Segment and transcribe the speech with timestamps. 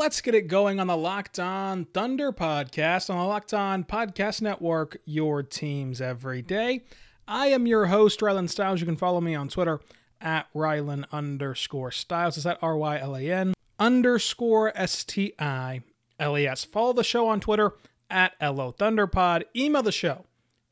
[0.00, 4.40] Let's get it going on the Locked On Thunder podcast on the Locked On Podcast
[4.40, 6.84] Network, your teams every day.
[7.28, 8.80] I am your host, Rylan Stiles.
[8.80, 9.78] You can follow me on Twitter
[10.18, 12.38] at Rylan underscore Stiles.
[12.38, 15.82] Is that R Y L A N underscore S T I
[16.18, 16.64] L E S.
[16.64, 17.74] Follow the show on Twitter
[18.08, 19.42] at LO Thunderpod.
[19.54, 20.24] Email the show,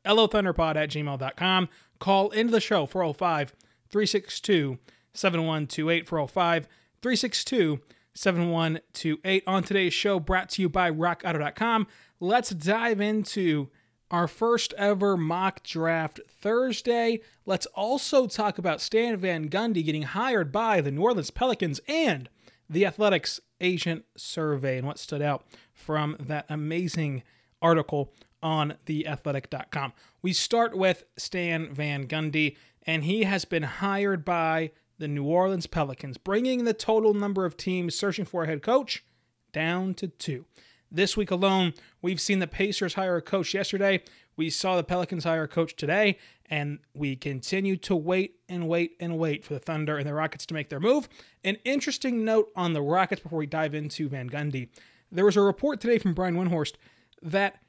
[0.07, 1.69] LOThunderpod at gmail.com.
[1.99, 3.53] Call into the show 405
[3.91, 4.79] 362
[5.13, 6.67] 7128 405
[7.03, 7.79] 362
[8.19, 9.43] 7128.
[9.47, 11.87] On today's show, brought to you by RockAuto.com,
[12.19, 13.69] let's dive into
[14.11, 17.21] our first ever mock draft Thursday.
[17.45, 22.29] Let's also talk about Stan Van Gundy getting hired by the New Orleans Pelicans and
[22.69, 27.23] the Athletic's Agent Survey and what stood out from that amazing
[27.61, 29.93] article on theathletic.com.
[30.21, 35.65] We start with Stan Van Gundy, and he has been hired by the New Orleans
[35.65, 39.03] Pelicans, bringing the total number of teams searching for a head coach
[39.51, 40.45] down to two.
[40.91, 44.03] This week alone, we've seen the Pacers hire a coach yesterday.
[44.35, 46.17] We saw the Pelicans hire a coach today,
[46.49, 50.45] and we continue to wait and wait and wait for the Thunder and the Rockets
[50.47, 51.07] to make their move.
[51.43, 54.69] An interesting note on the Rockets before we dive into Van Gundy.
[55.11, 56.73] There was a report today from Brian Windhorst
[57.21, 57.59] that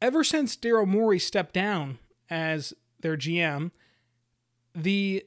[0.00, 1.98] ever since Daryl Morey stepped down
[2.28, 3.70] as their GM,
[4.74, 5.24] the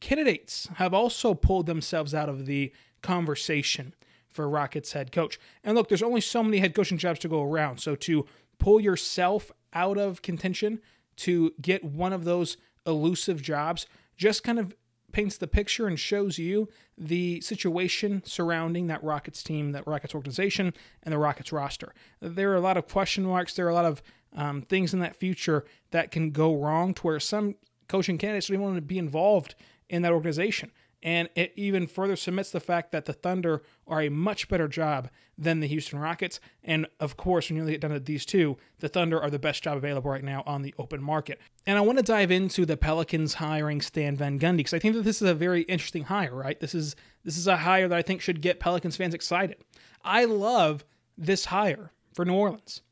[0.00, 3.94] candidates have also pulled themselves out of the conversation
[4.28, 5.38] for Rockets head coach.
[5.64, 7.78] And look, there's only so many head coaching jobs to go around.
[7.78, 8.26] So to
[8.58, 10.80] pull yourself out of contention
[11.16, 12.56] to get one of those
[12.86, 14.74] elusive jobs just kind of
[15.12, 20.72] paints the picture and shows you the situation surrounding that Rockets team, that Rockets organization,
[21.02, 21.92] and the Rockets roster.
[22.20, 23.54] There are a lot of question marks.
[23.54, 24.02] There are a lot of
[24.36, 27.56] um, things in that future that can go wrong to where some
[27.88, 29.56] coaching candidates don't even want to be involved
[29.90, 30.72] in that organization.
[31.02, 35.08] And it even further submits the fact that the Thunder are a much better job
[35.38, 36.40] than the Houston Rockets.
[36.62, 39.62] And of course, when you get down to these two, the Thunder are the best
[39.62, 41.40] job available right now on the open market.
[41.66, 44.94] And I want to dive into the Pelicans hiring Stan Van Gundy because I think
[44.94, 46.60] that this is a very interesting hire, right?
[46.60, 49.56] This is this is a hire that I think should get Pelicans fans excited.
[50.04, 50.84] I love
[51.16, 52.82] this hire for New Orleans.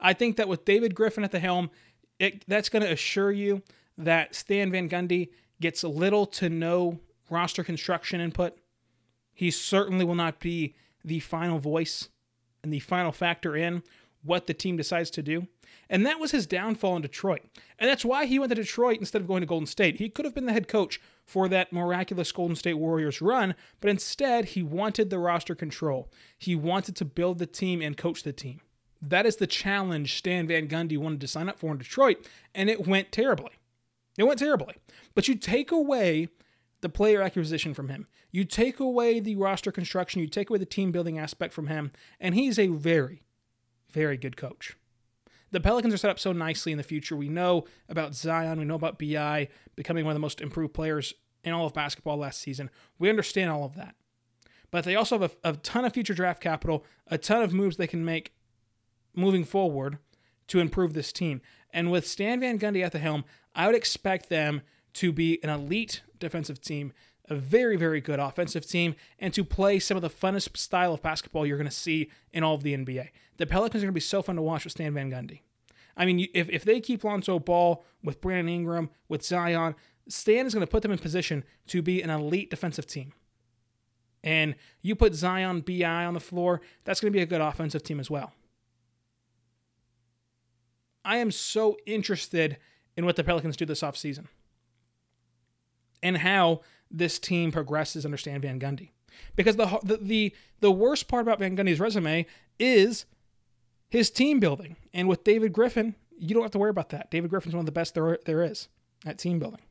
[0.00, 1.70] I think that with David Griffin at the helm,
[2.18, 3.62] it, that's going to assure you
[3.98, 5.30] that Stan Van Gundy
[5.60, 8.58] gets little to no roster construction input.
[9.34, 10.74] He certainly will not be
[11.04, 12.08] the final voice
[12.62, 13.82] and the final factor in
[14.22, 15.46] what the team decides to do.
[15.90, 17.42] And that was his downfall in Detroit.
[17.78, 19.96] And that's why he went to Detroit instead of going to Golden State.
[19.96, 23.90] He could have been the head coach for that miraculous Golden State Warriors run, but
[23.90, 26.10] instead he wanted the roster control.
[26.36, 28.60] He wanted to build the team and coach the team.
[29.00, 32.68] That is the challenge Stan Van Gundy wanted to sign up for in Detroit, and
[32.68, 33.52] it went terribly.
[34.18, 34.74] It went terribly.
[35.14, 36.28] But you take away
[36.80, 38.06] the player acquisition from him.
[38.30, 41.92] You take away the roster construction, you take away the team building aspect from him,
[42.20, 43.22] and he's a very,
[43.90, 44.76] very good coach.
[45.50, 47.16] The Pelicans are set up so nicely in the future.
[47.16, 51.14] We know about Zion, we know about BI becoming one of the most improved players
[51.42, 52.68] in all of basketball last season.
[52.98, 53.94] We understand all of that.
[54.70, 57.76] But they also have a, a ton of future draft capital, a ton of moves
[57.76, 58.34] they can make
[59.14, 59.98] moving forward
[60.48, 61.40] to improve this team.
[61.72, 63.24] And with Stan Van Gundy at the helm,
[63.58, 64.62] I would expect them
[64.94, 66.92] to be an elite defensive team,
[67.28, 71.02] a very, very good offensive team, and to play some of the funnest style of
[71.02, 73.08] basketball you're going to see in all of the NBA.
[73.36, 75.40] The Pelicans are going to be so fun to watch with Stan Van Gundy.
[75.96, 79.74] I mean, if, if they keep Lonzo Ball with Brandon Ingram, with Zion,
[80.08, 83.12] Stan is going to put them in position to be an elite defensive team.
[84.22, 87.82] And you put Zion BI on the floor, that's going to be a good offensive
[87.82, 88.32] team as well.
[91.04, 92.58] I am so interested
[92.98, 94.26] in what the Pelicans do this offseason
[96.02, 98.90] and how this team progresses under Stan Van Gundy.
[99.36, 102.26] Because the, the the the worst part about Van Gundy's resume
[102.58, 103.06] is
[103.88, 104.74] his team building.
[104.92, 107.08] And with David Griffin, you don't have to worry about that.
[107.08, 108.68] David Griffin's one of the best there there is
[109.06, 109.62] at team building.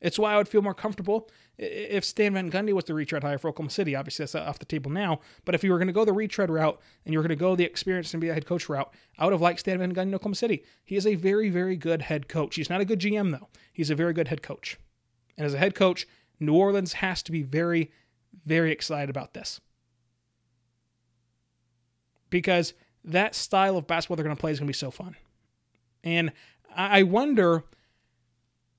[0.00, 1.28] It's why I would feel more comfortable
[1.58, 3.94] if Stan Van Gundy was the retread hire for Oklahoma City.
[3.94, 5.20] Obviously, that's off the table now.
[5.44, 7.36] But if you were going to go the retread route and you were going to
[7.36, 10.14] go the experienced a head coach route, I would have liked Stan Van Gundy in
[10.14, 10.64] Oklahoma City.
[10.84, 12.56] He is a very, very good head coach.
[12.56, 13.48] He's not a good GM, though.
[13.72, 14.78] He's a very good head coach.
[15.36, 16.06] And as a head coach,
[16.40, 17.90] New Orleans has to be very,
[18.44, 19.60] very excited about this.
[22.30, 25.16] Because that style of basketball they're going to play is going to be so fun.
[26.02, 26.32] And
[26.74, 27.64] I wonder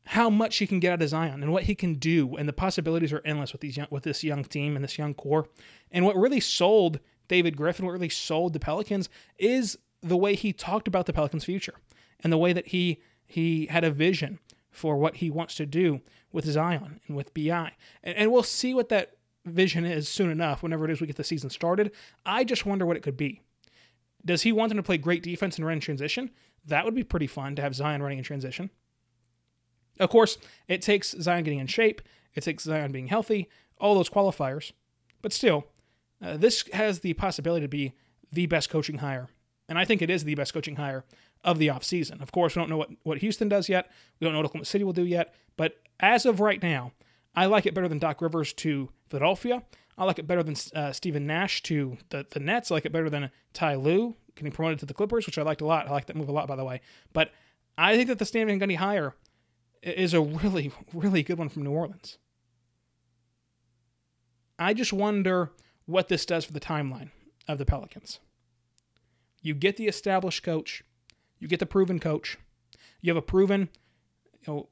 [0.06, 2.54] how much he can get out of Zion and what he can do, and the
[2.54, 5.48] possibilities are endless with these young, with this young team and this young core.
[5.92, 10.52] And what really sold David Griffin, what really sold the Pelicans, is the way he
[10.52, 11.76] talked about the Pelicans' future
[12.20, 14.40] and the way that he he had a vision
[14.70, 16.02] for what he wants to do
[16.32, 17.72] with Zion and with BI.
[18.04, 19.16] And, and we'll see what that
[19.46, 20.62] vision is soon enough.
[20.64, 21.92] Whenever it is we get the season started,
[22.26, 23.42] I just wonder what it could be.
[24.26, 26.32] Does he want them to play great defense and run in transition?
[26.66, 28.70] That would be pretty fun to have Zion running in transition.
[30.00, 30.38] Of course,
[30.68, 32.02] it takes Zion getting in shape,
[32.34, 33.50] it takes Zion being healthy,
[33.80, 34.72] all those qualifiers.
[35.22, 35.68] But still,
[36.22, 37.94] uh, this has the possibility to be
[38.32, 39.30] the best coaching hire.
[39.70, 41.06] And I think it is the best coaching hire
[41.44, 42.22] of the offseason.
[42.22, 43.90] Of course, we don't know what, what Houston does yet.
[44.20, 45.34] We don't know what Oklahoma City will do yet.
[45.58, 46.92] But as of right now,
[47.36, 49.64] I like it better than Doc Rivers to Philadelphia.
[49.98, 52.72] I like it better than uh, Stephen Nash to the, the Nets.
[52.72, 55.62] I like it better than Ty Lue getting promoted to the Clippers, which I liked
[55.62, 55.88] a lot.
[55.88, 56.82] I like that move a lot, by the way.
[57.12, 57.32] But
[57.78, 59.16] I think that the Stan Van Gundy hire
[59.84, 62.18] is a really, really good one from New Orleans.
[64.58, 65.52] I just wonder
[65.86, 67.10] what this does for the timeline
[67.48, 68.20] of the Pelicans.
[69.42, 70.84] You get the established coach,
[71.40, 72.38] you get the proven coach,
[73.02, 73.70] you have a proven
[74.46, 74.70] you know,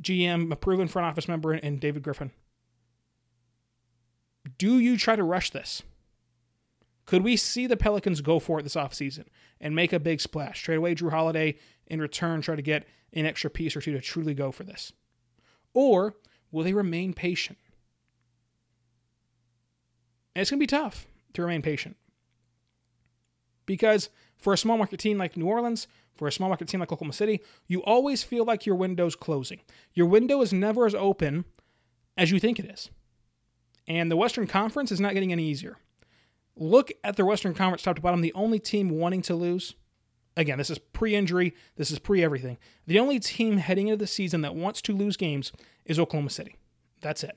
[0.00, 2.32] GM, a proven front office member in David Griffin.
[4.56, 5.82] Do you try to rush this?
[7.08, 9.24] Could we see the Pelicans go for it this offseason
[9.62, 10.62] and make a big splash?
[10.62, 11.56] Trade away Jrue Holiday,
[11.86, 14.92] in return, try to get an extra piece or two to truly go for this?
[15.72, 16.16] Or
[16.52, 17.56] will they remain patient?
[20.36, 21.96] And it's going to be tough to remain patient.
[23.64, 26.92] Because for a small market team like New Orleans, for a small market team like
[26.92, 29.60] Oklahoma City, you always feel like your window's closing.
[29.94, 31.46] Your window is never as open
[32.18, 32.90] as you think it is.
[33.86, 35.78] And the Western Conference is not getting any easier.
[36.58, 38.20] Look at the Western Conference top to bottom.
[38.20, 39.74] The only team wanting to lose
[40.38, 42.58] Again, this is pre injury, this is pre everything.
[42.86, 45.50] The only team heading into the season that wants to lose games
[45.84, 46.54] is Oklahoma City.
[47.00, 47.36] That's it.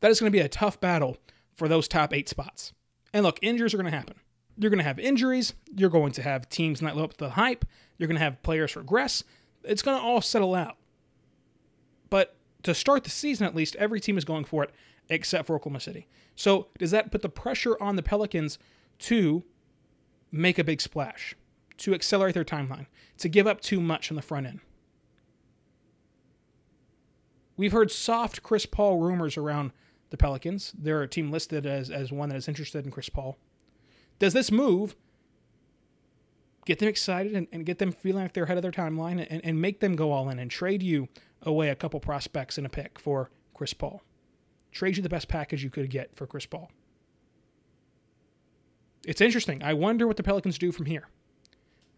[0.00, 1.16] That is going to be a tough battle
[1.52, 2.72] for those top eight spots.
[3.12, 4.14] And look, injuries are going to happen.
[4.56, 5.54] You're going to have injuries.
[5.74, 7.64] You're going to have teams not live up to the hype.
[7.98, 9.24] You're going to have players regress.
[9.64, 10.76] It's going to all settle out.
[12.08, 14.70] But to start the season, at least, every team is going for it
[15.08, 16.06] except for Oklahoma City.
[16.34, 18.58] So does that put the pressure on the Pelicans
[19.00, 19.44] to
[20.30, 21.34] make a big splash?
[21.82, 22.86] to accelerate their timeline,
[23.18, 24.60] to give up too much on the front end.
[27.56, 29.72] We've heard soft Chris Paul rumors around
[30.10, 30.72] the Pelicans.
[30.78, 33.36] They're a team listed as, as one that is interested in Chris Paul.
[34.20, 34.94] Does this move
[36.64, 39.44] get them excited and, and get them feeling like they're ahead of their timeline and,
[39.44, 41.08] and make them go all in and trade you
[41.42, 44.02] away a couple prospects and a pick for Chris Paul?
[44.72, 46.70] Trade you the best package you could get for Chris Paul.
[49.06, 49.62] It's interesting.
[49.62, 51.08] I wonder what the Pelicans do from here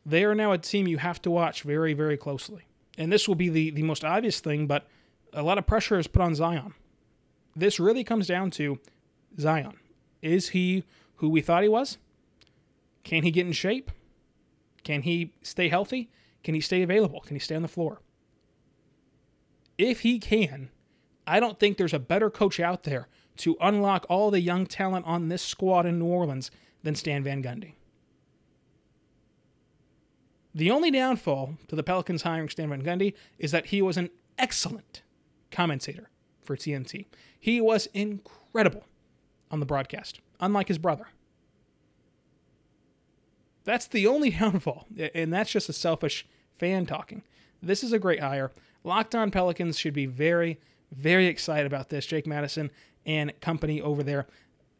[0.06, 2.66] they are now a team you have to watch very, very closely.
[2.98, 4.86] And this will be the, the most obvious thing, but
[5.32, 6.74] a lot of pressure is put on Zion.
[7.56, 8.78] This really comes down to
[9.38, 9.78] Zion.
[10.22, 10.84] Is he
[11.16, 11.98] who we thought he was?
[13.02, 13.90] Can he get in shape?
[14.82, 16.10] Can he stay healthy?
[16.42, 17.20] Can he stay available?
[17.20, 18.00] Can he stay on the floor?
[19.78, 20.70] If he can,
[21.26, 25.06] I don't think there's a better coach out there to unlock all the young talent
[25.06, 26.50] on this squad in New Orleans
[26.82, 27.74] than Stan Van Gundy.
[30.54, 34.10] The only downfall to the Pelicans hiring Stan Van Gundy is that he was an
[34.38, 35.02] excellent
[35.50, 36.10] commentator
[36.44, 37.06] for TNT.
[37.38, 38.84] He was incredible
[39.50, 41.08] on the broadcast, unlike his brother.
[43.64, 47.22] That's the only downfall, and that's just a selfish fan talking.
[47.62, 48.52] This is a great hire.
[48.84, 50.60] Locked on Pelicans should be very,
[50.92, 52.06] very excited about this.
[52.06, 52.70] Jake Madison
[53.06, 54.26] and company over there.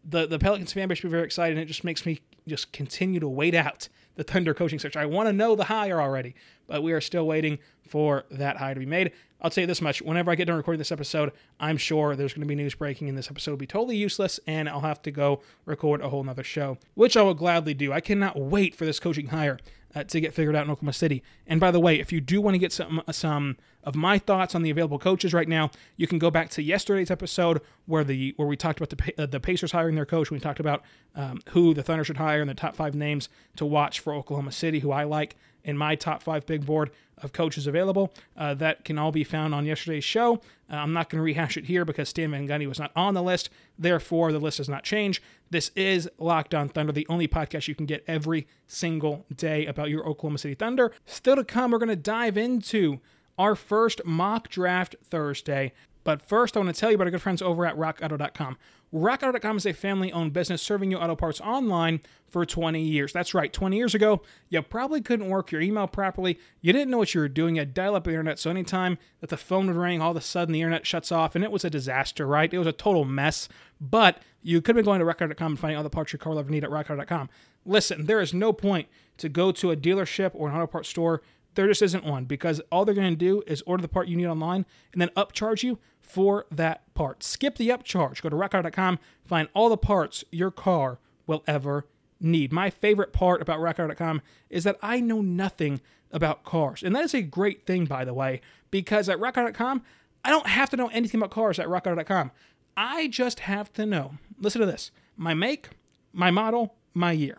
[0.04, 2.73] The the Pelicans fan base should be very excited, and it just makes me just
[2.73, 4.96] continue to wait out the Thunder coaching search.
[4.96, 6.34] I want to know the hire already,
[6.66, 7.58] but we are still waiting
[7.88, 9.12] for that hire to be made.
[9.40, 12.32] I'll tell you this much whenever I get done recording this episode, I'm sure there's
[12.32, 15.02] going to be news breaking, and this episode will be totally useless, and I'll have
[15.02, 17.92] to go record a whole nother show, which I will gladly do.
[17.92, 19.58] I cannot wait for this coaching hire
[19.94, 21.22] uh, to get figured out in Oklahoma City.
[21.46, 24.54] And by the way, if you do want to get some some of my thoughts
[24.54, 28.34] on the available coaches right now, you can go back to yesterday's episode where the
[28.36, 30.30] where we talked about the uh, the Pacers hiring their coach.
[30.30, 30.82] We talked about
[31.14, 34.52] um, who the Thunder should hire and the top five names to watch for Oklahoma
[34.52, 38.12] City, who I like in my top five big board of coaches available.
[38.37, 40.35] Uh, that can all be found on yesterday's show.
[40.71, 43.14] Uh, I'm not going to rehash it here because Stan Van Gundy was not on
[43.14, 43.50] the list.
[43.78, 45.23] Therefore, the list does not change.
[45.50, 49.90] This is Locked On Thunder, the only podcast you can get every single day about
[49.90, 50.92] your Oklahoma City Thunder.
[51.06, 53.00] Still to come, we're going to dive into
[53.38, 55.73] our first mock draft Thursday.
[56.04, 58.59] But first, I want to tell you about our good friends over at rockauto.com.
[58.94, 63.12] RockAuto.com is a family owned business serving you auto parts online for 20 years.
[63.12, 66.38] That's right, 20 years ago, you probably couldn't work your email properly.
[66.60, 67.56] You didn't know what you were doing.
[67.56, 70.52] You dial up internet, so anytime that the phone would ring, all of a sudden
[70.52, 72.54] the internet shuts off, and it was a disaster, right?
[72.54, 73.48] It was a total mess.
[73.80, 76.32] But you could have been going to RockAuto.com and finding all the parts your car
[76.32, 77.30] will ever need at RockAuto.com.
[77.66, 78.86] Listen, there is no point
[79.16, 81.20] to go to a dealership or an auto parts store
[81.54, 84.16] there just isn't one because all they're going to do is order the part you
[84.16, 87.23] need online and then upcharge you for that part.
[87.23, 88.20] Skip the upcharge.
[88.23, 91.87] Go to rockauto.com, find all the parts your car will ever
[92.20, 92.52] need.
[92.52, 95.80] My favorite part about rockauto.com is that I know nothing
[96.12, 96.82] about cars.
[96.82, 99.82] And that is a great thing, by the way, because at rockauto.com,
[100.25, 102.30] I don't have to know anything about cars at rockauto.com.
[102.76, 105.70] I just have to know, listen to this, my make,
[106.12, 107.38] my model, my year.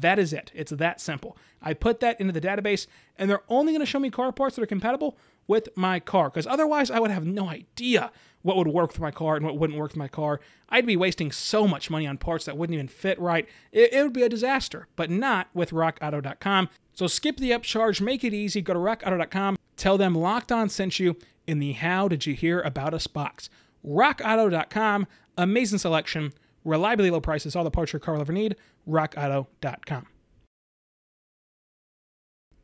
[0.00, 0.50] That is it.
[0.54, 1.36] It's that simple.
[1.62, 2.86] I put that into the database,
[3.16, 6.30] and they're only going to show me car parts that are compatible with my car,
[6.30, 8.10] because otherwise I would have no idea
[8.42, 10.40] what would work with my car and what wouldn't work with my car.
[10.68, 13.48] I'd be wasting so much money on parts that wouldn't even fit right.
[13.72, 16.68] It, it would be a disaster, but not with RockAuto.com.
[16.92, 18.62] So skip the upcharge, make it easy.
[18.62, 22.60] Go to RockAuto.com, tell them Locked On sent you in the How Did You Hear
[22.60, 23.48] About Us box.
[23.86, 26.32] RockAuto.com, amazing selection
[26.64, 28.56] reliably low prices, all the parts your car will ever need.
[28.88, 30.06] RockAuto.com.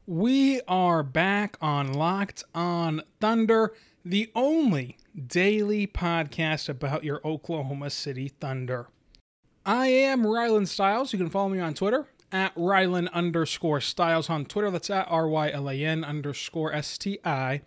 [0.06, 3.72] We are back on Locked on Thunder,
[4.04, 8.88] the only daily podcast about your Oklahoma City Thunder.
[9.64, 11.12] I am Rylan Stiles.
[11.12, 14.70] You can follow me on Twitter at Rylan underscore Stiles on Twitter.
[14.70, 17.62] That's at R Y L A N underscore S T I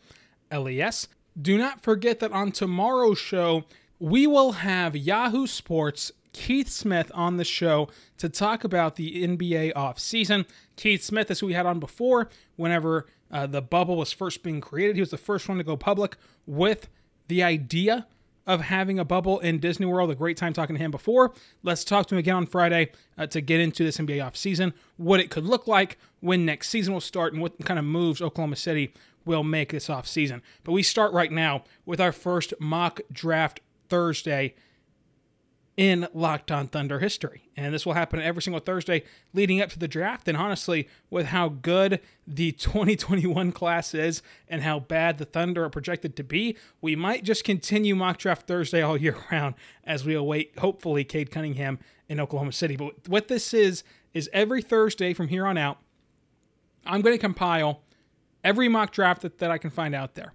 [0.52, 1.08] L E S.
[1.40, 3.64] Do not forget that on tomorrow's show,
[4.00, 7.88] we will have Yahoo Sports Keith Smith on the show
[8.18, 10.46] to talk about the NBA offseason.
[10.76, 14.60] Keith Smith is who we had on before whenever uh, the bubble was first being
[14.60, 14.96] created.
[14.96, 16.90] He was the first one to go public with
[17.28, 18.08] the idea
[18.46, 20.12] of having a bubble in Disney World.
[20.12, 21.34] A great time talking to him before.
[21.62, 25.20] Let's talk to him again on Friday uh, to get into this NBA offseason, what
[25.20, 28.56] it could look like, when next season will start, and what kind of moves Oklahoma
[28.56, 28.94] City
[29.26, 30.42] will make this offseason.
[30.64, 34.56] But we start right now with our first mock draft Thursday
[35.76, 37.50] in Locked On Thunder history.
[37.58, 39.04] And this will happen every single Thursday
[39.34, 40.28] leading up to the draft.
[40.28, 45.70] And honestly, with how good the 2021 class is and how bad the Thunder are
[45.70, 50.14] projected to be, we might just continue Mock Draft Thursday all year round as we
[50.14, 52.76] await, hopefully, Cade Cunningham in Oklahoma City.
[52.76, 55.80] But what this is, is every Thursday from here on out,
[56.86, 57.82] I'm going to compile
[58.44, 60.34] every mock draft that, that I can find out there.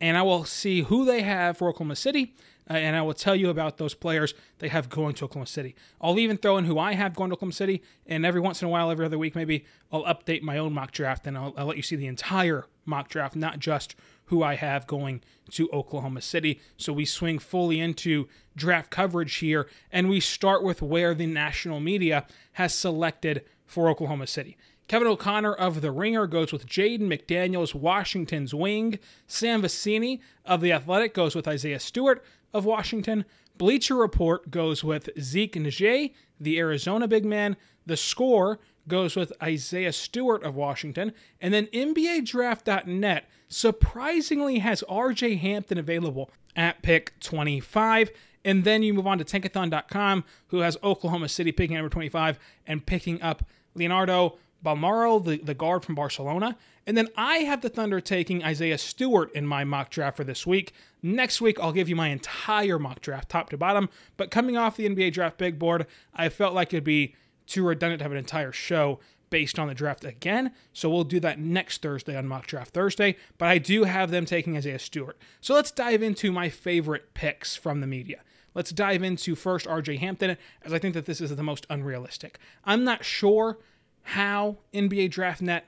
[0.00, 2.34] And I will see who they have for Oklahoma City
[2.68, 5.76] Uh, and I will tell you about those players they have going to Oklahoma City.
[6.00, 8.66] I'll even throw in who I have going to Oklahoma City, and every once in
[8.66, 11.66] a while, every other week, maybe I'll update my own mock draft, and I'll, I'll
[11.66, 13.94] let you see the entire mock draft, not just
[14.26, 16.60] who I have going to Oklahoma City.
[16.76, 21.80] So we swing fully into draft coverage here, and we start with where the national
[21.80, 24.56] media has selected for Oklahoma City.
[24.88, 29.00] Kevin O'Connor of The Ringer goes with Jaden McDaniels, Washington's wing.
[29.26, 32.24] Sam Vecenie of The Athletic goes with Isaiah Stewart
[32.56, 33.24] of Washington.
[33.58, 37.56] Bleacher Report goes with Zeke Nnaji, the Arizona big man.
[37.86, 38.58] The score
[38.88, 41.12] goes with Isaiah Stewart of Washington.
[41.40, 48.10] And then NBADraft.net surprisingly has RJ Hampton available at pick 25.
[48.44, 52.84] And then you move on to Tankathon.com, who has Oklahoma City picking number 25 and
[52.84, 53.44] picking up
[53.74, 56.56] Leonardo Bolmaro, the, the guard from Barcelona.
[56.86, 60.46] And then I have the Thunder taking Isaiah Stewart in my mock draft for this
[60.46, 60.72] week.
[61.02, 63.88] Next week, I'll give you my entire mock draft, top to bottom.
[64.16, 67.14] But coming off the NBA draft big board, I felt like it'd be
[67.46, 68.98] too redundant to have an entire show
[69.30, 70.52] based on the draft again.
[70.72, 73.16] So we'll do that next Thursday on Mock Draft Thursday.
[73.38, 75.18] But I do have them taking Isaiah Stewart.
[75.40, 78.20] So let's dive into my favorite picks from the media.
[78.54, 82.38] Let's dive into first RJ Hampton, as I think that this is the most unrealistic.
[82.64, 83.58] I'm not sure
[84.06, 85.62] how NBA DraftNet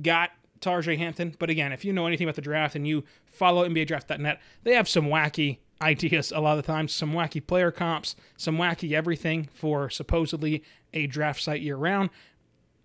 [0.00, 0.30] got
[0.62, 3.86] RJ Hampton, but again, if you know anything about the draft and you follow NBA
[3.86, 8.16] Draft.net, they have some wacky ideas a lot of the times, some wacky player comps,
[8.38, 10.64] some wacky everything for supposedly
[10.94, 12.08] a draft site year round.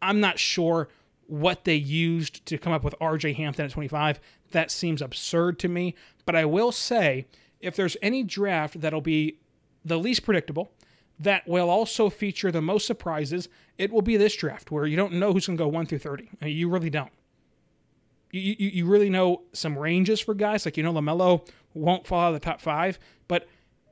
[0.02, 0.90] I'm not sure
[1.28, 4.20] what they used to come up with RJ Hampton at 25.
[4.52, 7.26] That seems absurd to me, but I will say
[7.62, 9.38] if there's any draft that'll be
[9.86, 10.72] the least predictable,
[11.20, 15.14] that will also feature the most surprises, it will be this draft where you don't
[15.14, 16.30] know who's going to go 1 through 30.
[16.42, 17.12] I mean, you really don't.
[18.32, 20.66] You, you, you really know some ranges for guys.
[20.66, 23.00] Like, you know, LaMelo won't fall out of the top five.
[23.28, 23.48] But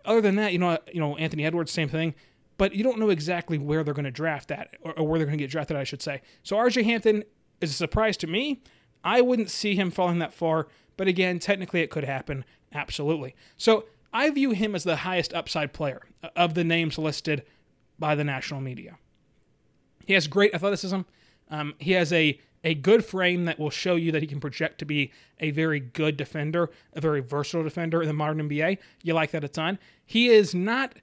[0.05, 2.15] other than that, you know, you know Anthony Edwards, same thing.
[2.57, 5.27] But you don't know exactly where they're going to draft that or, or where they're
[5.27, 6.21] going to get drafted, I should say.
[6.43, 7.23] So RJ Hampton
[7.61, 8.61] is a surprise to me.
[9.03, 10.67] I wouldn't see him falling that far.
[10.95, 12.45] But again, technically it could happen.
[12.73, 13.35] Absolutely.
[13.57, 16.01] So I view him as the highest upside player
[16.35, 17.43] of the names listed
[17.99, 18.97] by the national media.
[20.05, 21.01] He has great athleticism.
[21.49, 24.79] Um, he has a a good frame that will show you that he can project
[24.79, 28.79] to be a very good defender, a very versatile defender in the modern NBA.
[29.03, 29.79] You like that a ton.
[30.05, 30.95] He is not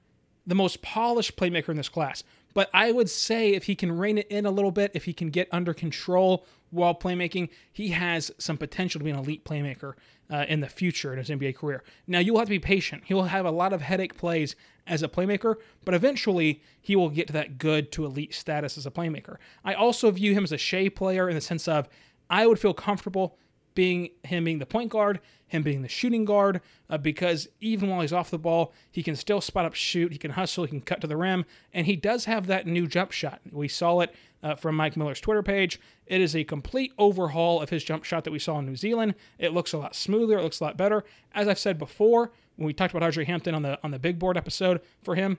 [0.46, 2.22] the most polished playmaker in this class,
[2.54, 5.12] but I would say if he can rein it in a little bit, if he
[5.12, 9.94] can get under control while playmaking, he has some potential to be an elite playmaker
[10.30, 11.82] uh, in the future in his NBA career.
[12.06, 13.02] Now, you will have to be patient.
[13.06, 14.56] He will have a lot of headache plays
[14.86, 18.86] as a playmaker, but eventually he will get to that good to elite status as
[18.86, 19.36] a playmaker.
[19.64, 21.88] I also view him as a Shai player in the sense of
[22.30, 23.38] I would feel comfortable
[23.74, 28.00] being him being the point guard, him being the shooting guard, uh, because even while
[28.00, 30.80] he's off the ball, he can still spot up, shoot, he can hustle, he can
[30.80, 33.40] cut to the rim, and he does have that new jump shot.
[33.50, 35.80] We saw it uh, from Mike Miller's Twitter page.
[36.06, 39.14] It is a complete overhaul of his jump shot that we saw in New Zealand.
[39.38, 41.04] It looks a lot smoother, it looks a lot better.
[41.32, 44.18] As I've said before, when we talked about RJ Hampton on the on the big
[44.18, 45.38] board episode for him,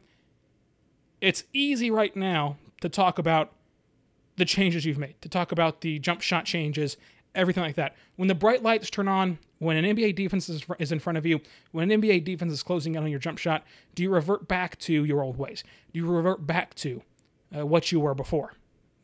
[1.21, 3.53] it's easy right now to talk about
[4.37, 6.97] the changes you've made, to talk about the jump shot changes
[7.35, 7.95] everything like that.
[8.15, 11.25] When the bright lights turn on, when an NBA defense is, is in front of
[11.25, 13.63] you, when an NBA defense is closing in on your jump shot,
[13.93, 15.63] do you revert back to your old ways?
[15.93, 17.01] Do you revert back to
[17.55, 18.53] uh, what you were before?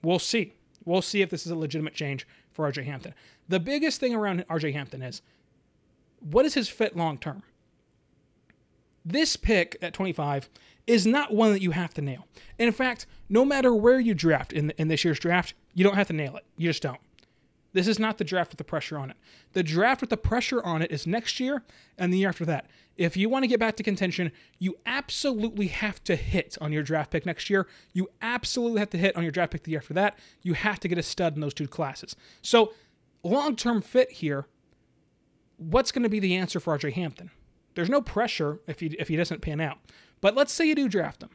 [0.03, 0.53] We'll see.
[0.85, 3.13] We'll see if this is a legitimate change for RJ Hampton.
[3.47, 5.21] The biggest thing around RJ Hampton is
[6.19, 7.43] what is his fit long term?
[9.03, 10.49] This pick at 25
[10.87, 12.27] is not one that you have to nail.
[12.57, 16.07] In fact, no matter where you draft in, in this year's draft, you don't have
[16.07, 16.45] to nail it.
[16.57, 16.99] You just don't.
[17.73, 19.17] This is not the draft with the pressure on it.
[19.53, 21.63] The draft with the pressure on it is next year
[21.97, 22.69] and the year after that.
[22.97, 26.83] If you want to get back to contention, you absolutely have to hit on your
[26.83, 27.67] draft pick next year.
[27.93, 30.19] You absolutely have to hit on your draft pick the year after that.
[30.41, 32.15] You have to get a stud in those two classes.
[32.41, 32.73] So,
[33.23, 34.47] long term fit here,
[35.57, 37.31] what's going to be the answer for RJ Hampton?
[37.75, 39.77] There's no pressure if he, if he doesn't pan out.
[40.19, 41.29] But let's say you do draft him.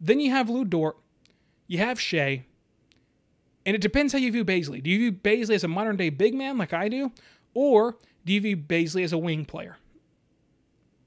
[0.00, 0.98] Then you have Lu Dort,
[1.66, 2.44] you have Shai,
[3.68, 4.82] and it depends how you view Bazley.
[4.82, 7.12] Do you view Bazley as a modern day big man like I do?
[7.52, 9.76] Or do you view Bazley as a wing player?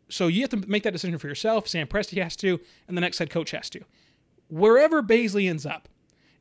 [0.10, 1.68] So you have to make that decision for yourself.
[1.68, 3.82] Sam Presti has to, and the next head coach has to.
[4.48, 5.90] Wherever Bazley ends up,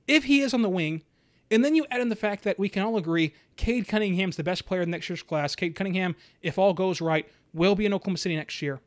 [0.06, 1.04] if he is on the wing,
[1.50, 4.44] and then you add in the fact that we can all agree Cade Cunningham's the
[4.44, 5.56] best player in next year's class.
[5.56, 8.80] Cade Cunningham, if all goes right, will be in Oklahoma City next year.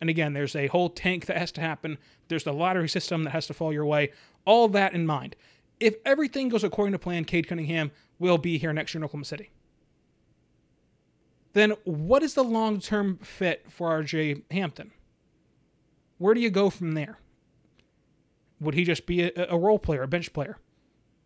[0.00, 1.98] And again, there's a whole tank that has to happen.
[2.28, 4.12] There's the lottery system that has to fall your way.
[4.44, 5.34] All that in mind
[5.80, 9.24] if everything goes according to plan, Cade Cunningham will be here next year in Oklahoma
[9.24, 9.50] City.
[11.52, 14.92] Then what is the long term fit for RJ Hampton?
[16.18, 17.18] Where do you go from there?
[18.60, 20.58] Would he just be a, a role player, a bench player?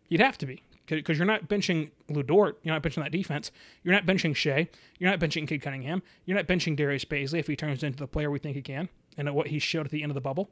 [0.07, 3.51] You'd have to be because you're not benching Lu Dort, you're not benching that defense,
[3.83, 7.47] you're not benching Shai, you're not benching Cade Cunningham, you're not benching Darius Bazley if
[7.47, 10.01] he turns into the player we think he can and what he showed at the
[10.01, 10.49] end of the bubble.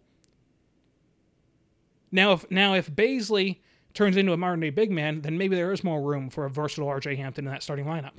[2.12, 3.58] Now, if now if Bazley
[3.98, 6.50] turns into a modern day big man, then maybe there is more room for a
[6.50, 8.12] versatile RJ Hampton in that starting lineup.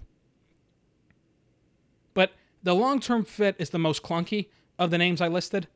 [2.15, 2.33] But
[2.65, 5.69] the long term fit is the most clunky of the names I listed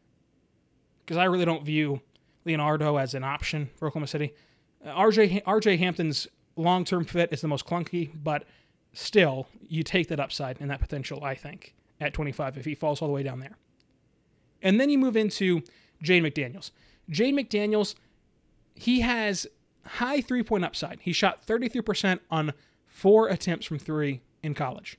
[1.04, 2.00] because I really don't view
[2.44, 4.34] Leonardo as an option for Oklahoma City.
[4.84, 8.44] Uh, RJ, RJ Hampton's long term fit is the most clunky, but
[8.92, 13.00] still, you take that upside and that potential, I think, at 25 if he falls
[13.00, 13.56] all the way down there.
[14.62, 15.62] And then you move into
[16.02, 16.72] Jaden McDaniels.
[17.08, 17.94] Jaden McDaniels,
[18.74, 19.46] he has
[19.84, 21.00] high three point upside.
[21.00, 22.52] He shot 33% on
[22.86, 24.98] four attempts from three in college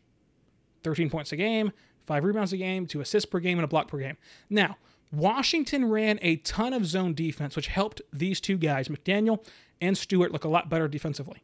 [0.84, 1.72] 13 points a game,
[2.06, 4.18] five rebounds a game, two assists per game, and a block per game.
[4.50, 4.78] Now,
[5.12, 9.46] Washington ran a ton of zone defense, which helped these two guys, McDaniel
[9.80, 11.44] and Stewart, look a lot better defensively.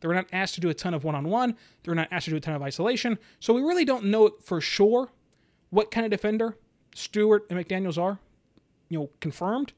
[0.00, 2.08] They were not asked to do a ton of one on one, they were not
[2.10, 3.18] asked to do a ton of isolation.
[3.38, 5.12] So we really don't know for sure
[5.68, 6.56] what kind of defender
[6.94, 8.18] Stewart and McDaniels are,
[8.88, 9.72] you know, confirmed.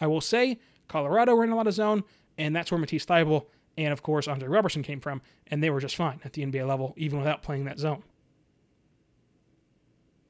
[0.00, 0.58] I will say
[0.92, 2.04] Colorado ran a lot of zone,
[2.36, 3.46] and that's where Matisse Thybulle
[3.78, 6.68] and, of course, Andre Roberson came from, and they were just fine at the NBA
[6.68, 8.02] level, even without playing that zone.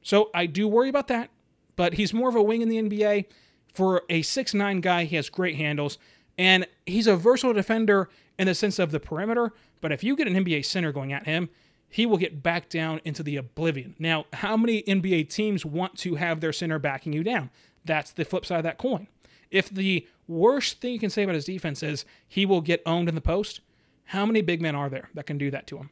[0.03, 1.31] So I do worry about that,
[1.75, 3.27] but he's more of a wing in the NBA.
[3.75, 5.99] For a six-nine guy, he has great handles,
[6.39, 9.53] and he's a versatile defender in the sense of the perimeter.
[9.81, 11.49] But if you get an NBA center going at him,
[11.89, 13.97] he will get back down into the oblivion.
[13.99, 17.51] Now, how many NBA teams want to have their center backing you down?
[17.85, 19.09] That's the flip side of that coin.
[19.51, 23.09] If the worst thing you can say about his defense is he will get owned
[23.09, 23.61] in the post,
[24.07, 25.91] how many big men are there that can do that to him?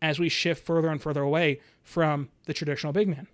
[0.00, 3.26] As we shift further and further away from the traditional big man.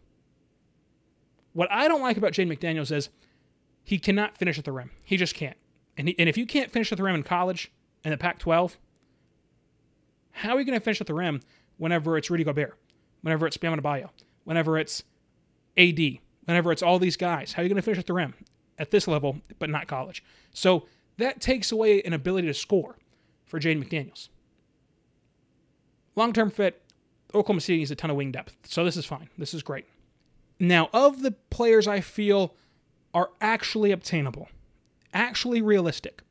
[1.53, 3.09] What I don't like about Jaden McDaniels is
[3.85, 4.91] he cannot finish at the rim.
[5.03, 5.57] He just can't.
[5.97, 7.73] And, he, and if you can't finish at the rim in college
[8.05, 8.79] in the Pac 12,
[10.31, 11.41] how are you going to finish at the rim
[11.79, 12.79] whenever it's Rudy Gobert,
[13.23, 14.11] whenever it's Bam Adebayo,
[14.45, 15.03] whenever it's
[15.77, 15.99] AD,
[16.45, 17.55] whenever it's all these guys?
[17.55, 18.35] How are you going to finish at the rim
[18.79, 20.23] at this level, but not college?
[20.53, 20.87] So
[21.17, 22.97] that takes away an ability to score
[23.45, 24.29] for Jaden McDaniels.
[26.17, 26.83] Long term fit,
[27.35, 28.57] Oklahoma City needs a ton of wing depth.
[28.65, 29.29] So this is fine.
[29.39, 29.87] This is great.
[30.59, 32.55] Now, of the players I feel
[33.15, 34.49] are actually obtainable,
[35.13, 36.23] actually realistic,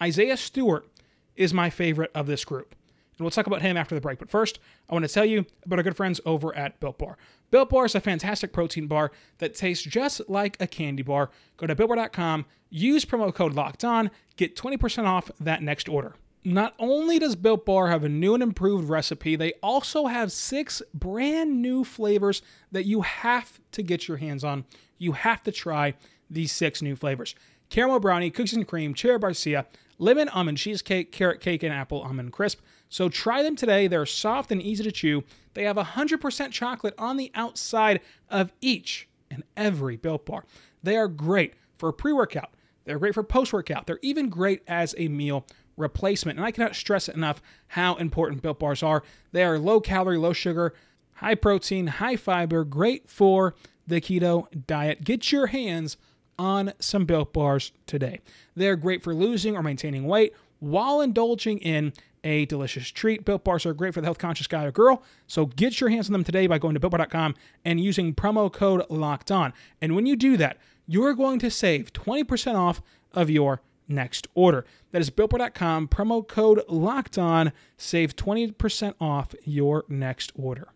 [0.00, 0.88] Isaiah Stewart
[1.36, 2.74] is my favorite of this group.
[3.18, 4.18] And we'll talk about him after the break.
[4.18, 7.18] But first, I want to tell you about our good friends over at Built Bar.
[7.50, 11.30] Built Bar is a fantastic protein bar that tastes just like a candy bar.
[11.56, 16.14] Go to BuiltBar.com, use promo code Locked On, get 20% off that next order.
[16.44, 20.80] Not only does Built Bar have a new and improved recipe, they also have six
[20.94, 24.64] brand new flavors that you have to get your hands on.
[24.98, 25.94] You have to try
[26.30, 27.34] these six new flavors
[27.70, 29.66] caramel brownie, cookies and cream, cherry barcia,
[29.98, 32.60] lemon almond cheesecake, carrot cake, and apple almond crisp.
[32.88, 33.86] So try them today.
[33.86, 35.24] They're soft and easy to chew.
[35.54, 40.44] They have 100% chocolate on the outside of each and every Built Bar.
[40.82, 42.50] They are great for pre workout,
[42.84, 45.46] they're great for post workout, they're even great as a meal
[45.76, 46.38] replacement.
[46.38, 49.02] And I cannot stress enough how important Built Bars are.
[49.32, 50.74] They are low calorie, low sugar,
[51.14, 53.54] high protein, high fiber, great for
[53.86, 55.04] the keto diet.
[55.04, 55.96] Get your hands
[56.38, 58.20] on some Built Bars today.
[58.54, 61.92] They're great for losing or maintaining weight while indulging in
[62.28, 63.24] a delicious treat.
[63.24, 66.08] Built Bars are great for the health conscious guy or girl, so get your hands
[66.08, 69.52] on them today by going to BuiltBar.com and using promo code LOCKED ON.
[69.80, 74.66] And when you do that, you're going to save 20% off of your next order.
[74.92, 80.68] That is BuiltBar.com, promo code LOCKED ON, save 20% off your next order.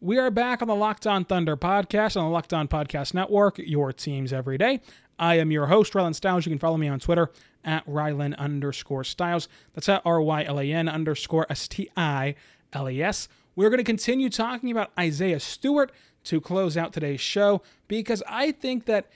[0.00, 3.58] We are back on the Locked On Thunder podcast on the Locked On Podcast Network,
[3.58, 4.80] your teams every day.
[5.18, 6.44] I am your host, Rylan Stiles.
[6.44, 7.30] You can follow me on Twitter
[7.64, 9.48] at Rylan underscore Stiles.
[9.72, 12.34] That's at R Y L A N underscore S T I
[12.72, 13.28] L E S.
[13.56, 15.92] We're going to continue talking about Isaiah Stewart
[16.24, 19.10] to close out today's show because I think that,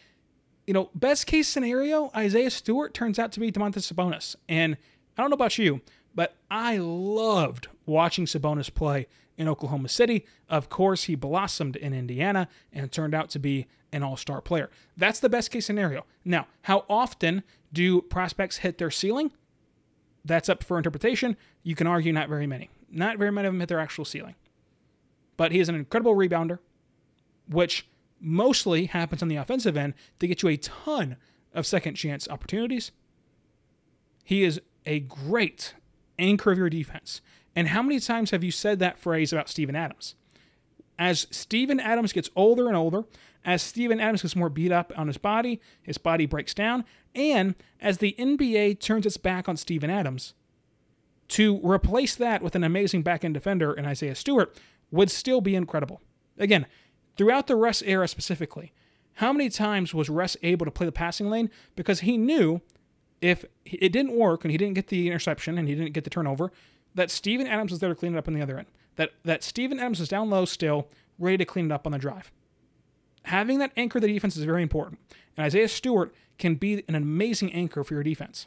[0.66, 4.36] you know, best case scenario, Isaiah Stewart turns out to be Domantas Sabonis.
[4.48, 4.76] And
[5.16, 5.80] I don't know about you,
[6.14, 9.06] but I loved watching Sabonis play
[9.36, 10.26] in Oklahoma City.
[10.48, 14.70] Of course, he blossomed in Indiana and turned out to be an all star player.
[14.96, 16.04] That's the best case scenario.
[16.24, 19.32] Now, how often do prospects hit their ceiling?
[20.24, 21.36] That's up for interpretation.
[21.62, 22.70] You can argue not very many.
[22.90, 24.34] Not very many of them hit their actual ceiling.
[25.36, 26.58] But he is an incredible rebounder,
[27.48, 27.86] which
[28.20, 31.16] mostly happens on the offensive end to get you a ton
[31.54, 32.90] of second chance opportunities.
[34.24, 35.74] He is a great
[36.18, 37.20] anchor of your defense.
[37.54, 40.14] And how many times have you said that phrase about Steven Adams?
[40.98, 43.04] As Steven Adams gets older and older,
[43.48, 46.84] as Steven Adams gets more beat up on his body, his body breaks down,
[47.14, 50.34] and as the NBA turns its back on Steven Adams,
[51.28, 54.54] to replace that with an amazing back end defender in Isaiah Stewart
[54.90, 56.02] would still be incredible.
[56.36, 56.66] Again,
[57.16, 58.74] throughout the Russ era specifically,
[59.14, 62.60] how many times was Russ able to play the passing lane because he knew
[63.22, 66.10] if it didn't work and he didn't get the interception and he didn't get the
[66.10, 66.52] turnover,
[66.94, 68.68] that Steven Adams was there to clean it up on the other end.
[68.96, 71.98] That that Steven Adams is down low still, ready to clean it up on the
[71.98, 72.30] drive.
[73.24, 75.00] Having that anchor the defense is very important.
[75.36, 78.46] And Isaiah Stewart can be an amazing anchor for your defense.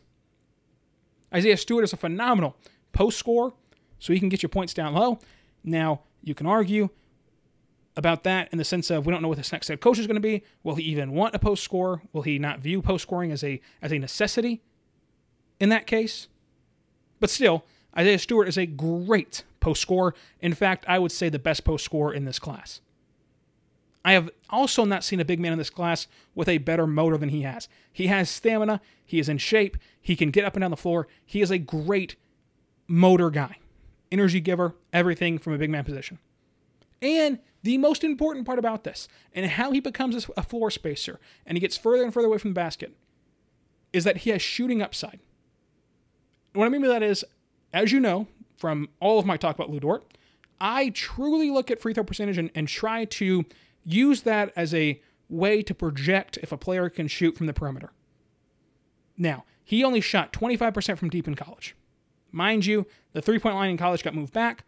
[1.34, 2.56] Isaiah Stewart is a phenomenal
[2.92, 3.54] post scorer,
[4.00, 5.20] so he can get your points down low.
[5.64, 6.90] Now, you can argue
[7.96, 10.08] about that in the sense of we don't know what this next head coach is
[10.08, 10.44] going to be.
[10.64, 12.02] Will he even want a post score?
[12.14, 14.62] Will he not view post scoring as a as a necessity
[15.60, 16.28] in that case?
[17.20, 17.66] But still,
[17.98, 20.16] Isaiah Stewart is a great post scorer.
[20.40, 22.82] In fact, I would say the best post scorer in this class.
[24.04, 27.18] I have also not seen a big man in this class with a better motor
[27.18, 27.68] than he has.
[27.92, 31.08] He has stamina, he is in shape, he can get up and down the floor.
[31.26, 32.16] He is a great
[32.88, 33.58] motor guy,
[34.12, 36.18] energy giver, everything from a big man position.
[37.02, 41.56] And the most important part about this, and how he becomes a floor spacer and
[41.56, 42.96] he gets further and further away from the basket,
[43.94, 45.20] is that he has shooting upside.
[46.54, 47.24] What I mean by that is,
[47.74, 50.06] as you know from all of my talk about Lu Dort,
[50.60, 53.46] I truly look at free throw percentage and, and try to
[53.84, 57.92] use that as a way to project if a player can shoot from the perimeter.
[59.18, 61.76] Now, he only shot 25% from deep in college.
[62.32, 64.64] Mind you, the three point line in college got moved back,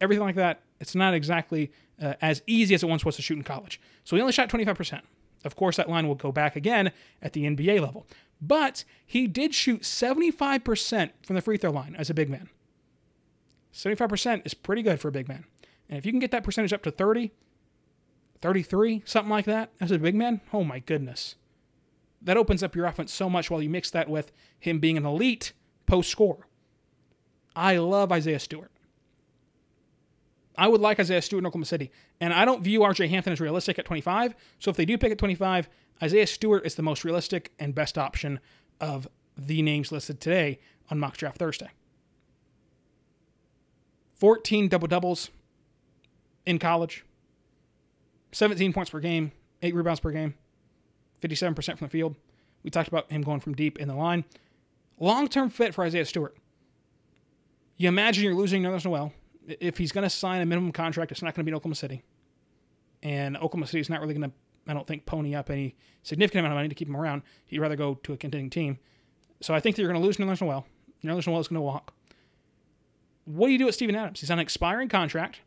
[0.00, 0.60] everything like that.
[0.80, 3.80] It's not exactly uh, as easy as it once was to shoot in college.
[4.04, 5.00] So he only shot 25%.
[5.44, 6.92] Of course, that line will go back again
[7.22, 8.06] at the NBA level.
[8.40, 12.48] But he did shoot 75% from the free throw line as a big man.
[13.72, 15.44] 75% is pretty good for a big man.
[15.88, 17.30] And if you can get that percentage up to 30,
[18.40, 21.36] 33, something like that, as a big man, oh my goodness.
[22.22, 25.06] That opens up your offense so much while you mix that with him being an
[25.06, 25.52] elite
[25.86, 26.46] post scorer.
[27.54, 28.70] I love Isaiah Stewart.
[30.58, 31.90] I would like Isaiah Stewart in Oklahoma City.
[32.20, 34.34] And I don't view RJ Hampton as realistic at 25.
[34.58, 35.68] So if they do pick at 25,
[36.02, 38.40] Isaiah Stewart is the most realistic and best option
[38.80, 40.58] of the names listed today
[40.90, 41.70] on Mock Draft Thursday.
[44.18, 45.30] 14 double doubles
[46.46, 47.04] in college,
[48.36, 50.34] 17 points per game, 8 rebounds per game,
[51.22, 52.16] 57% from the field.
[52.62, 54.24] We talked about him going from deep in the line.
[55.00, 56.36] Long term fit for Isaiah Stewart.
[57.78, 59.14] You imagine you're losing Nerlens Noel.
[59.46, 61.76] If he's going to sign a minimum contract, it's not going to be in Oklahoma
[61.76, 62.02] City.
[63.02, 64.36] And Oklahoma City is not really going to,
[64.68, 67.22] I don't think, pony up any significant amount of money to keep him around.
[67.46, 68.78] He'd rather go to a contending team.
[69.40, 70.66] So I think that you're going to lose Nerlens Noel.
[71.02, 71.94] Nerlens Noel is going to walk.
[73.24, 74.20] What do you do with Steven Adams?
[74.20, 75.40] He's on an expiring contract.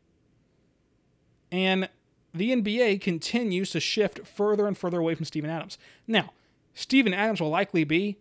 [1.52, 1.89] And
[2.34, 5.78] the NBA continues to shift further and further away from Steven Adams.
[6.08, 6.32] Now,
[6.74, 8.18] Steven Adams will likely be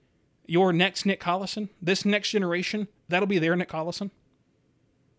[0.47, 1.69] your next Nick Collison.
[1.81, 4.11] This next generation, that'll be their Nick Collison.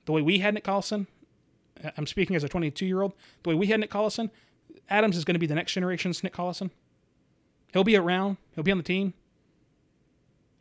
[0.05, 1.07] The way we had Nick Collison,
[1.95, 4.31] I'm speaking as a 22 year old, the way we had Nick Collison,
[4.89, 6.71] Adams is going to be the next generation's Nick Collison.
[7.71, 9.13] He'll be around, he'll be on the team,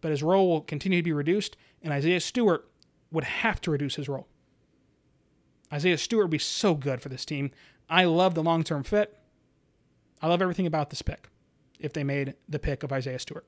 [0.00, 2.68] but his role will continue to be reduced, and Isaiah Stewart
[3.10, 4.26] would have to reduce his role.
[5.72, 7.50] Isaiah Stewart would be so good for this team.
[7.88, 9.16] I love the long term fit.
[10.20, 11.28] I love everything about this pick
[11.78, 13.46] if they made the pick of Isaiah Stewart.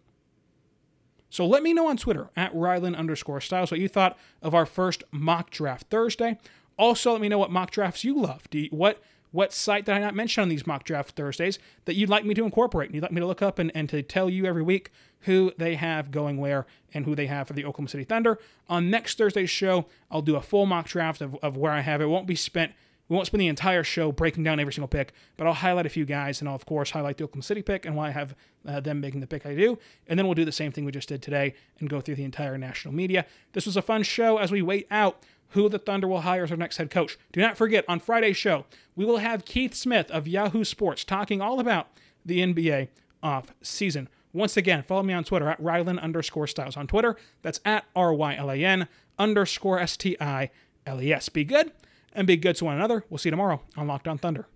[1.29, 4.67] So let me know on Twitter at Rylan underscore Stiles what you thought of our
[4.67, 6.39] first mock draft Thursday.
[6.77, 8.49] Also, let me know what mock drafts you love.
[8.53, 9.01] You, what
[9.33, 12.35] what site did I not mention on these mock draft Thursdays that you'd like me
[12.35, 12.89] to incorporate?
[12.89, 15.53] And you'd like me to look up and, and to tell you every week who
[15.57, 18.41] they have going where and who they have for the Oklahoma City Thunder.
[18.69, 22.01] On next Thursday's show, I'll do a full mock draft of, of where I have
[22.01, 22.73] it won't be spent
[23.11, 25.91] we won't spend the entire show breaking down every single pick, but I'll highlight a
[25.91, 28.37] few guys, and I'll, of course, highlight the Oklahoma City pick and why I have
[28.65, 29.81] uh, them making the pick I do.
[30.07, 32.25] And then we'll do the same thing we just did today and go through the
[32.25, 33.27] entire national media.
[33.53, 36.51] This was a fun show as we wait out who the Thunder will hire as
[36.51, 37.19] their next head coach.
[37.33, 41.41] Do not forget, on Friday's show, we will have Keith Smith of Yahoo Sports talking
[41.41, 41.89] all about
[42.25, 42.91] the NBA
[43.25, 44.09] off season.
[44.33, 46.77] Once again, follow me on Twitter at Rylan underscore Stiles.
[46.77, 48.87] On Twitter, that's at R Y L A N
[49.19, 50.51] underscore S T I
[50.87, 51.29] L E S.
[51.29, 51.73] Be good
[52.13, 53.05] and be good to one another.
[53.09, 54.47] We'll see you tomorrow on Locked On Thunder.